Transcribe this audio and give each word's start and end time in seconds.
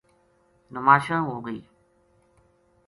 نماشاں 0.71 1.21
ہوگئی 1.27 1.61